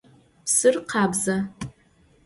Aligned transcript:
Psır 0.45 0.75
khabze. 0.89 1.37